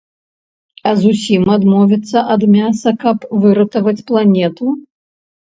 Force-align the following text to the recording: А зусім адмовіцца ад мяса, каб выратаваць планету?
А 0.91 0.93
зусім 1.01 1.43
адмовіцца 1.57 2.19
ад 2.37 2.41
мяса, 2.55 2.95
каб 3.05 3.29
выратаваць 3.45 4.05
планету? 4.09 4.75